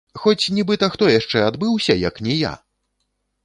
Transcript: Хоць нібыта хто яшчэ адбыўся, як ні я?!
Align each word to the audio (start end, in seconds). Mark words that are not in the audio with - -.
Хоць 0.21 0.51
нібыта 0.59 0.89
хто 0.95 1.11
яшчэ 1.19 1.45
адбыўся, 1.49 1.99
як 2.09 2.15
ні 2.29 2.41
я?! 2.49 2.53